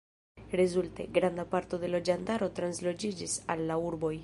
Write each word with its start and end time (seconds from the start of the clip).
Rezulte, 0.59 1.03
granda 1.17 1.45
parto 1.51 1.79
de 1.85 1.91
loĝantaro 1.97 2.49
transloĝiĝis 2.61 3.39
al 3.57 3.65
la 3.73 3.81
urboj. 3.91 4.15